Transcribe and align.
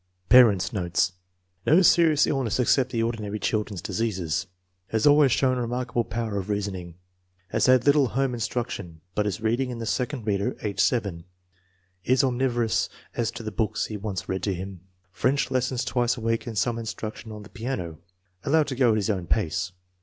Parents 0.29 0.73
9 0.73 0.81
notes. 0.81 1.11
No 1.63 1.83
serious 1.83 2.25
illness 2.25 2.59
except 2.59 2.89
the 2.89 3.01
ordi 3.03 3.19
nary 3.19 3.37
children's 3.37 3.83
diseases. 3.83 4.47
Has 4.87 5.05
always 5.05 5.31
shown 5.31 5.59
remark 5.59 5.91
able 5.91 6.05
power 6.05 6.39
of 6.39 6.49
reasoning. 6.49 6.95
Has 7.49 7.67
had 7.67 7.85
little 7.85 8.07
home 8.07 8.33
instruc 8.33 8.71
tion, 8.71 9.01
but 9.13 9.27
is 9.27 9.41
reading 9.41 9.69
in 9.69 9.77
the 9.77 9.85
second 9.85 10.25
reader 10.25 10.55
(age 10.63 10.79
7). 10.79 11.25
Is 12.03 12.23
omnivorous 12.23 12.89
as 13.13 13.29
to 13.29 13.43
the 13.43 13.51
books 13.51 13.85
he 13.85 13.95
wants 13.97 14.27
read 14.27 14.41
to 14.41 14.55
him. 14.55 14.81
French 15.11 15.51
lessons 15.51 15.85
twice 15.85 16.17
a 16.17 16.21
week 16.21 16.47
and 16.47 16.57
some 16.57 16.79
instruction 16.79 17.31
on 17.31 17.43
the 17.43 17.49
piano. 17.49 17.99
Allowed 18.43 18.69
to 18.69 18.75
go 18.75 18.95
his 18.95 19.07
own 19.11 19.27
pace. 19.27 19.71